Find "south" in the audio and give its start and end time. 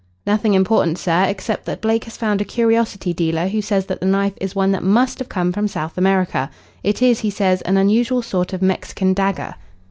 5.67-5.95